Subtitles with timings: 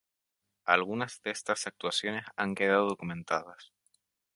[0.65, 3.71] Algunas de estas actuaciones han quedado documentadas.